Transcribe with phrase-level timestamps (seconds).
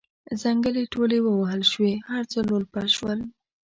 [0.41, 3.19] ځنګلې ټولې ووهل شوې هر څه لولپه شول.